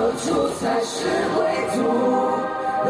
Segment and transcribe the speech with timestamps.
[0.00, 1.04] 何处才是
[1.36, 1.76] 归途？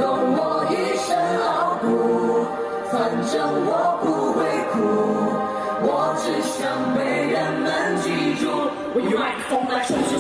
[0.01, 0.07] 容
[0.39, 1.11] 我一身
[1.43, 2.47] 傲骨，
[2.87, 2.95] 反
[3.27, 3.35] 正
[3.67, 4.07] 我不
[4.39, 4.39] 会
[4.71, 4.79] 哭。
[5.83, 7.03] 我只想被
[7.33, 7.67] 人们
[8.01, 8.07] 记
[8.41, 8.47] 住。
[8.95, 10.20] 我用麦克风来输出。